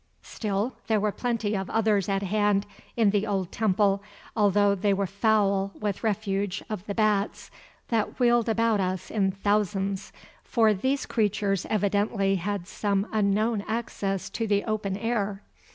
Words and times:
Still, 0.23 0.73
there 0.87 0.99
were 0.99 1.11
plenty 1.11 1.55
of 1.55 1.69
others 1.69 2.09
at 2.09 2.23
hand 2.23 2.65
in 2.97 3.11
the 3.11 3.27
old 3.27 3.51
temple, 3.51 4.01
although 4.35 4.73
they 4.73 4.95
were 4.95 5.05
foul 5.05 5.73
with 5.79 5.97
the 5.97 6.07
refuse 6.07 6.63
of 6.71 6.83
the 6.87 6.95
bats 6.95 7.51
that 7.89 8.19
wheeled 8.19 8.49
about 8.49 8.79
us 8.79 9.11
in 9.11 9.29
thousands, 9.29 10.11
for 10.43 10.73
these 10.73 11.05
creatures 11.05 11.67
evidently 11.69 12.37
had 12.37 12.67
some 12.67 13.05
unknown 13.11 13.63
access 13.67 14.27
to 14.31 14.47
the 14.47 14.63
open 14.63 14.97
air. 14.97 15.43